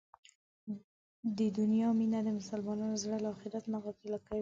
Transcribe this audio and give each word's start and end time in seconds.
د 1.37 1.39
دنیا 1.57 1.87
مینه 1.99 2.19
د 2.23 2.29
مسلمان 2.39 2.79
زړه 3.03 3.17
له 3.23 3.29
اخرت 3.35 3.63
نه 3.73 3.77
غافله 3.83 4.17
کوي. 4.25 4.39